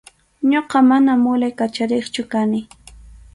Ñuqa 0.49 0.79
mana 0.89 1.11
mulay 1.23 1.53
kachariqchu 1.59 2.23
kani. 2.31 2.59